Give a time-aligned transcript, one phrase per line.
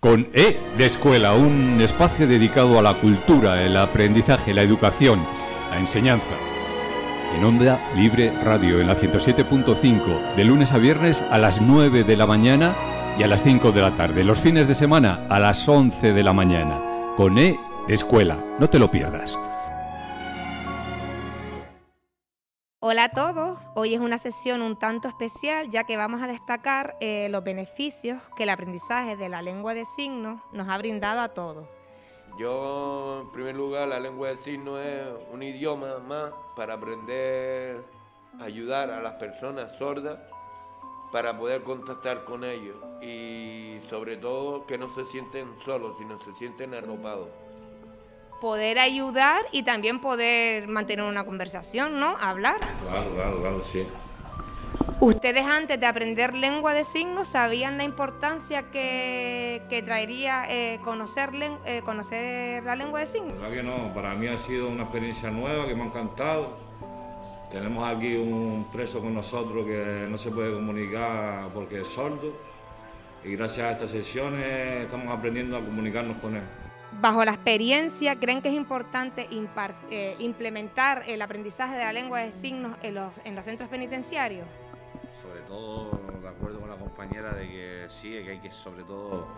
[0.00, 5.20] Con E de Escuela, un espacio dedicado a la cultura, el aprendizaje, la educación,
[5.70, 6.30] la enseñanza.
[7.36, 12.16] En Onda Libre Radio, en la 107.5, de lunes a viernes a las 9 de
[12.16, 12.74] la mañana
[13.18, 14.24] y a las 5 de la tarde.
[14.24, 16.80] Los fines de semana a las 11 de la mañana.
[17.18, 19.38] Con E de Escuela, no te lo pierdas.
[22.82, 26.96] Hola a todos, hoy es una sesión un tanto especial ya que vamos a destacar
[27.02, 31.28] eh, los beneficios que el aprendizaje de la lengua de signos nos ha brindado a
[31.28, 31.68] todos.
[32.38, 37.84] Yo, en primer lugar, la lengua de signos es un idioma más para aprender
[38.40, 40.18] a ayudar a las personas sordas
[41.12, 46.32] para poder contactar con ellos y sobre todo que no se sienten solos, sino se
[46.38, 47.28] sienten arropados
[48.40, 52.16] poder ayudar y también poder mantener una conversación, ¿no?
[52.20, 52.58] Hablar.
[52.88, 53.86] Claro, claro, claro, sí.
[55.00, 61.30] ¿Ustedes antes de aprender lengua de signos sabían la importancia que, traería eh, conocer,
[61.64, 63.38] eh, conocer la lengua de signos?
[63.38, 66.58] La que no, para mí ha sido una experiencia nueva que me ha encantado.
[67.50, 72.32] Tenemos aquí un preso con nosotros que no se puede comunicar porque es sordo
[73.24, 76.59] y gracias a estas sesiones estamos aprendiendo a comunicarnos con él
[77.00, 79.28] bajo la experiencia, ¿creen que es importante
[79.90, 84.46] eh, implementar el aprendizaje de la lengua de signos en los, en los centros penitenciarios?
[85.20, 89.28] Sobre todo, de acuerdo con la compañera, de que sí, que hay que sobre todo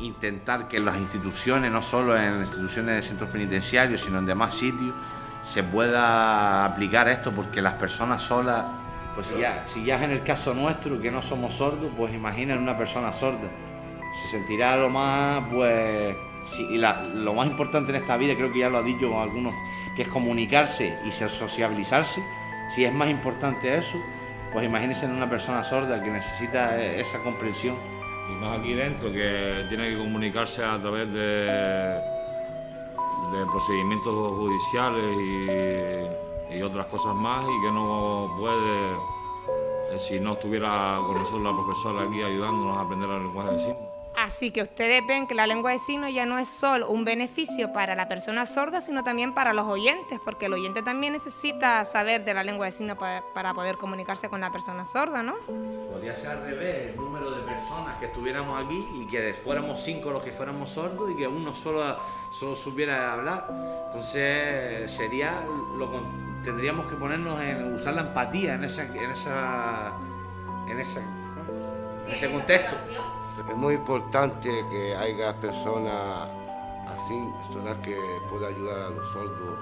[0.00, 4.54] intentar que las instituciones, no solo en las instituciones de centros penitenciarios, sino en demás
[4.54, 4.94] sitios,
[5.44, 8.64] se pueda aplicar esto, porque las personas solas,
[9.14, 12.14] pues si ya, si ya es en el caso nuestro, que no somos sordos, pues
[12.14, 13.48] imaginen una persona sorda.
[14.22, 16.16] Se sentirá lo más, pues
[16.58, 19.54] y lo más importante en esta vida, creo que ya lo ha dicho algunos,
[19.94, 22.22] que es comunicarse y sociabilizarse.
[22.74, 23.98] Si es más importante eso,
[24.52, 27.76] pues imagínense en una persona sorda que necesita e, esa comprensión.
[28.30, 32.00] Y más aquí dentro, que tiene que comunicarse a través de,
[33.50, 35.04] procedimientos judiciales
[36.50, 38.92] y, y otras cosas más, y que no puede,
[39.92, 43.60] eh, si no estuviera con nosotros la profesora aquí ayudándonos a aprender la lenguaje de
[43.60, 43.89] signos.
[44.20, 47.72] Así que ustedes ven que la lengua de signos ya no es solo un beneficio
[47.72, 52.22] para la persona sorda, sino también para los oyentes, porque el oyente también necesita saber
[52.26, 55.36] de la lengua de signos para, poder comunicarse con la persona sorda, ¿no?
[55.90, 60.10] Podría ser al revés, el número de personas que estuviéramos aquí y que fuéramos cinco
[60.10, 61.98] los que fuéramos sordos y que uno solo,
[62.30, 63.46] solo supiera hablar.
[63.86, 65.42] Entonces sería
[65.78, 65.88] lo
[66.44, 69.92] tendríamos que ponernos en usar la empatía en esa en esa
[70.66, 70.80] en, en
[72.12, 72.76] ese contexto.
[73.48, 76.28] Es muy importante que haya personas
[76.88, 77.96] así, personas que
[78.28, 79.58] puedan ayudar a los sordos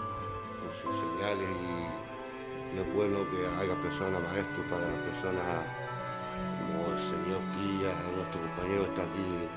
[0.60, 5.44] con sus señales y, es bueno que haya personas maestros para las personas
[6.60, 9.48] como el señor Quilla, nuestro compañero está aquí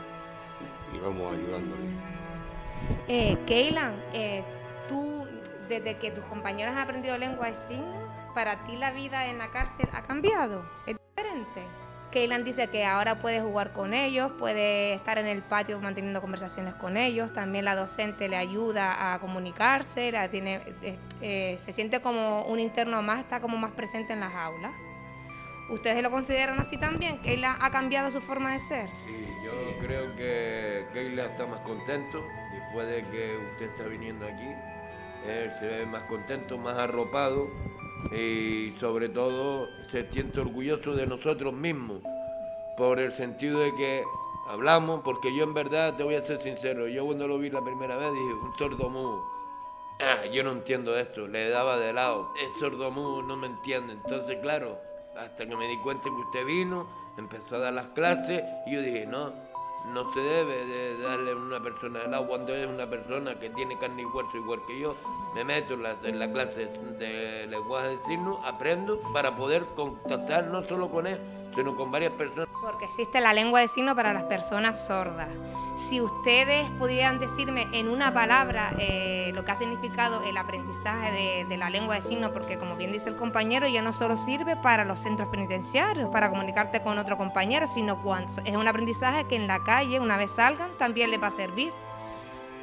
[0.93, 1.89] y vamos ayudándole.
[3.07, 4.43] Eh, Keylan, eh,
[4.87, 5.27] tú
[5.67, 9.51] desde que tus compañeros han aprendido lengua de signos, para ti la vida en la
[9.51, 11.67] cárcel ha cambiado, es diferente.
[12.11, 16.73] Kaylan dice que ahora puede jugar con ellos, puede estar en el patio manteniendo conversaciones
[16.75, 22.59] con ellos, también la docente le ayuda a comunicarse, eh, eh, se siente como un
[22.59, 24.73] interno más, está como más presente en las aulas.
[25.69, 27.19] ¿Ustedes lo consideran así también?
[27.19, 28.89] ¿Kayla ha cambiado su forma de ser?
[29.05, 34.53] Sí, yo creo que Kayla está más contento después de que usted está viniendo aquí.
[35.25, 37.47] Él se ve más contento, más arropado
[38.11, 42.01] y sobre todo se siente orgulloso de nosotros mismos
[42.77, 44.03] por el sentido de que
[44.47, 47.61] hablamos, porque yo en verdad te voy a ser sincero, yo cuando lo vi la
[47.61, 49.23] primera vez dije, un sordo mudo,
[49.99, 53.93] ah, yo no entiendo esto, le daba de lado, es sordo mudo, no me entiende,
[53.93, 54.79] entonces claro,
[55.17, 56.87] hasta que me di cuenta que usted vino,
[57.17, 59.31] empezó a dar las clases y yo dije, no,
[59.93, 63.49] no se debe de darle a una persona de lado cuando es una persona que
[63.51, 64.95] tiene carne y hueso igual que yo.
[65.33, 66.67] Me meto en la, en la clase
[66.99, 71.19] de lenguaje de signos, aprendo para poder contactar no solo con él,
[71.55, 72.49] sino con varias personas.
[72.61, 75.29] Porque existe la lengua de signos para las personas sordas.
[75.75, 81.57] Si ustedes pudieran decirme en una palabra eh, lo que ha significado el aprendizaje de,
[81.57, 84.83] la lengua de signos, porque como bien dice el compañero, ya no solo sirve para
[84.83, 89.47] los centros penitenciarios, para comunicarte con otro compañero, sino cuando es un aprendizaje que en
[89.47, 91.71] la calle, una vez salgan, también les va a servir.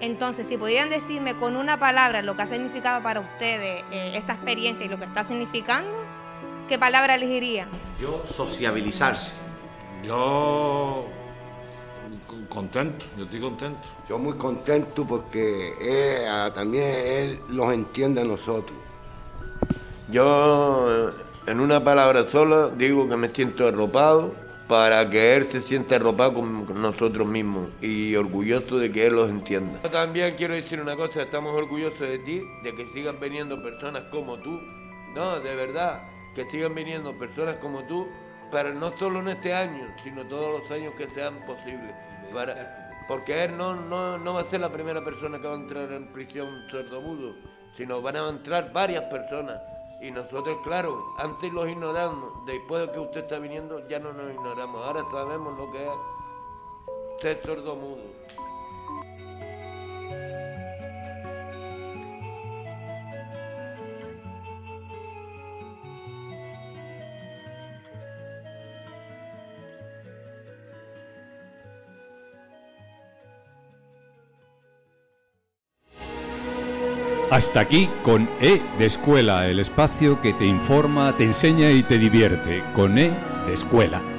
[0.00, 4.34] Entonces, si pudieran decirme con una palabra lo que ha significado para ustedes eh, esta
[4.34, 5.90] experiencia y lo que está significando,
[6.68, 7.68] ¿qué palabra elegirían?
[8.00, 9.32] Yo, sociabilizarse.
[10.04, 11.06] Yo
[12.48, 13.80] contento, yo estoy contento.
[14.08, 18.78] Yo muy contento porque ah, también él los entiende a nosotros.
[20.10, 21.10] Yo,
[21.46, 24.34] en una palabra sola, digo que me siento arropado
[24.68, 29.30] para que él se sienta arropado con nosotros mismos y orgulloso de que él los
[29.30, 29.80] entienda.
[29.82, 34.04] Yo también quiero decir una cosa, estamos orgullosos de ti, de que sigan viniendo personas
[34.10, 34.60] como tú,
[35.14, 36.02] no, de verdad,
[36.34, 38.06] que sigan viniendo personas como tú,
[38.52, 41.94] pero no solo en este año, sino todos los años que sean posibles.
[42.32, 45.56] Para, porque él no, no, no va a ser la primera persona que va a
[45.56, 47.34] entrar en prisión sordomudo,
[47.74, 49.60] sino van a entrar varias personas.
[50.00, 54.32] Y nosotros, claro, antes los ignoramos, después de que usted está viniendo ya no nos
[54.32, 55.92] ignoramos, ahora sabemos lo que es
[57.20, 58.02] ser sordomudo.
[77.30, 81.98] Hasta aquí con E de Escuela, el espacio que te informa, te enseña y te
[81.98, 82.64] divierte.
[82.72, 84.17] Con E de Escuela.